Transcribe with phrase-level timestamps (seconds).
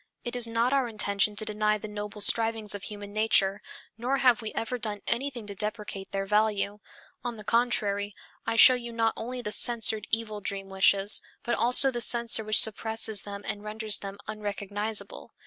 [0.23, 3.61] It is not our intention to deny the noble strivings of human nature,
[3.99, 6.79] nor have we ever done anything to deprecate their value.
[7.23, 11.91] On the contrary, I show you not only the censored evil dream wishes, but also
[11.91, 15.33] the censor which suppresses them and renders them unrecognizable.